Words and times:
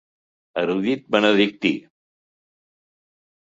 Erudit 0.61 1.05
benedictí. 1.17 1.73